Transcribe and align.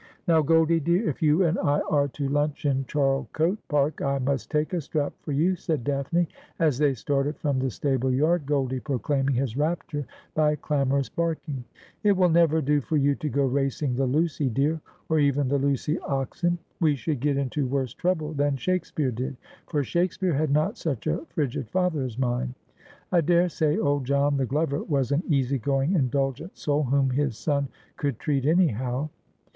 'Now, 0.27 0.41
Goldie 0.41 0.79
dear, 0.79 1.07
if 1.07 1.21
you 1.21 1.43
and 1.43 1.59
I 1.59 1.79
are 1.81 2.07
to 2.07 2.27
lunch 2.27 2.65
in 2.65 2.85
Charlecote 2.85 3.59
Park, 3.67 4.01
I 4.01 4.17
must 4.17 4.49
take 4.49 4.73
a 4.73 4.81
strap 4.81 5.13
for 5.21 5.31
you,' 5.31 5.55
said 5.55 5.83
Daphne, 5.83 6.27
as 6.57 6.79
they 6.79 6.95
started 6.95 7.37
from 7.37 7.59
the 7.59 7.69
stable 7.69 8.11
yard, 8.11 8.47
Goldie 8.47 8.79
proclaiming 8.79 9.35
his 9.35 9.55
rapture 9.55 10.07
by 10.33 10.55
clamor 10.55 10.97
ous 10.97 11.09
barking.' 11.09 11.63
It 12.03 12.17
will 12.17 12.29
never 12.29 12.63
do 12.63 12.81
for 12.81 12.97
you 12.97 13.13
to 13.13 13.29
go 13.29 13.45
racing 13.45 13.93
the 13.93 14.07
Lucy 14.07 14.49
deer, 14.49 14.81
or 15.07 15.19
even 15.19 15.47
the 15.49 15.59
Lucy 15.59 15.99
oxen. 15.99 16.57
We 16.79 16.95
should 16.95 17.19
get 17.19 17.37
into 17.37 17.67
worse 17.67 17.93
trouble 17.93 18.33
than 18.33 18.57
Shakespeare 18.57 19.11
did, 19.11 19.37
for 19.67 19.83
Shakespeare 19.83 20.33
had 20.33 20.49
not 20.49 20.79
such 20.79 21.05
a 21.05 21.23
frigid 21.29 21.69
father 21.69 22.01
as 22.01 22.17
mine. 22.17 22.55
I 23.11 23.21
daresay 23.21 23.77
old 23.77 24.05
John, 24.05 24.37
the 24.37 24.47
glover, 24.47 24.81
was 24.81 25.11
an 25.11 25.21
easy 25.27 25.59
going 25.59 25.93
indulgent 25.93 26.57
soul 26.57 26.81
whom 26.85 27.11
his 27.11 27.37
son 27.37 27.67
could 27.97 28.17
treat 28.17 28.47
anyhow.' 28.47 29.09